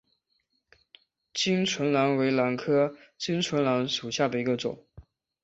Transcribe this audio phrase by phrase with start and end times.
[1.31, 4.83] 巾唇兰为兰科巾唇兰属下的一个种。